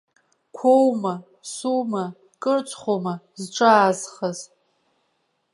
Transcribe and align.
Қәоума, 0.57 1.13
сума, 1.53 2.03
кырцхума 2.41 3.13
зҿаазхаз. 3.41 4.39